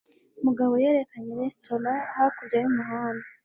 [0.45, 3.27] Mugabo yerekanye resitora hakurya y'umuhanda.